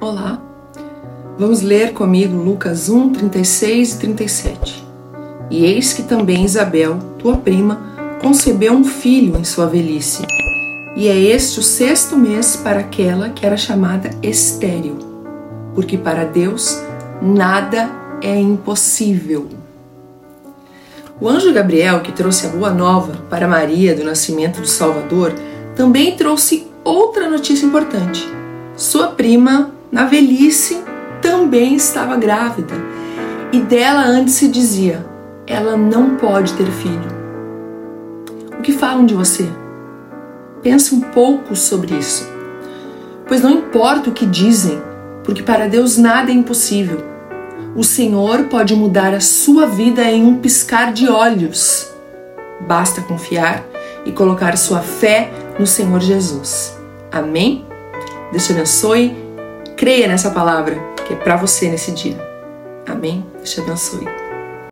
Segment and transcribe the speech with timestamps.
[0.00, 0.40] Olá,
[1.36, 4.86] vamos ler comigo Lucas 1, 36 e 37.
[5.50, 7.80] E eis que também Isabel, tua prima,
[8.22, 10.24] concebeu um filho em sua velhice.
[10.94, 14.98] E é este o sexto mês para aquela que era chamada estéril,
[15.74, 16.80] porque para Deus
[17.20, 17.90] nada
[18.22, 19.48] é impossível.
[21.20, 25.34] O anjo Gabriel, que trouxe a boa nova para Maria do nascimento do Salvador,
[25.74, 28.24] também trouxe outra notícia importante.
[28.76, 30.82] Sua prima na velhice
[31.20, 32.74] também estava grávida
[33.52, 35.06] e dela antes se dizia:
[35.46, 37.18] ela não pode ter filho.
[38.58, 39.48] O que falam de você?
[40.62, 42.28] Pense um pouco sobre isso.
[43.26, 44.80] Pois não importa o que dizem,
[45.24, 47.02] porque para Deus nada é impossível.
[47.76, 51.90] O Senhor pode mudar a sua vida em um piscar de olhos.
[52.66, 53.64] Basta confiar
[54.04, 56.76] e colocar sua fé no Senhor Jesus.
[57.12, 57.64] Amém?
[58.32, 59.27] Deus te abençoe
[59.78, 60.74] Creia nessa palavra
[61.06, 62.18] que é para você nesse dia.
[62.84, 63.24] Amém?
[63.36, 64.27] Deus te abençoe.